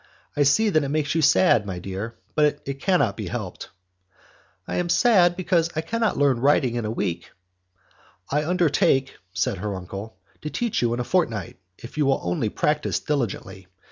I 0.35 0.41
see 0.41 0.69
that 0.69 0.83
it 0.83 0.89
makes 0.89 1.13
you 1.13 1.21
sad, 1.21 1.63
my 1.67 1.77
dear, 1.77 2.15
but 2.33 2.59
it 2.65 2.79
cannot 2.81 3.15
be 3.15 3.27
helped." 3.27 3.69
"I 4.67 4.77
am 4.77 4.89
sad, 4.89 5.35
because 5.35 5.69
I 5.75 5.81
cannot 5.81 6.17
learn 6.17 6.39
writing 6.39 6.73
in 6.73 6.85
a 6.85 6.89
week." 6.89 7.29
"I 8.31 8.43
undertake," 8.43 9.17
said 9.31 9.59
her 9.59 9.75
uncle, 9.75 10.17
"to 10.41 10.49
teach 10.49 10.81
you 10.81 10.95
in 10.95 10.99
a 10.99 11.03
fortnight, 11.03 11.59
if 11.77 11.99
you 11.99 12.07
will 12.07 12.19
only 12.23 12.49
practice 12.49 12.99
diligently. 12.99 13.67